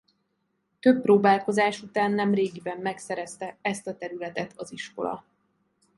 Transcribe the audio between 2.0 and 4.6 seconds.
nemrégiben megszerezte ezt a területet